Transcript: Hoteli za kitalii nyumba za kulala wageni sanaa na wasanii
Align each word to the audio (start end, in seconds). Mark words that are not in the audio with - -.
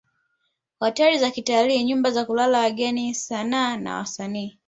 Hoteli 0.79 1.17
za 1.19 1.31
kitalii 1.31 1.83
nyumba 1.83 2.11
za 2.11 2.25
kulala 2.25 2.59
wageni 2.59 3.15
sanaa 3.15 3.77
na 3.77 3.95
wasanii 3.95 4.59